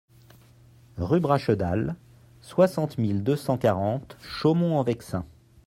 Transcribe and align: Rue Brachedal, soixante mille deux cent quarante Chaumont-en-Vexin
Rue 0.97 1.19
Brachedal, 1.19 1.95
soixante 2.41 2.97
mille 2.97 3.23
deux 3.23 3.35
cent 3.35 3.59
quarante 3.59 4.17
Chaumont-en-Vexin 4.23 5.27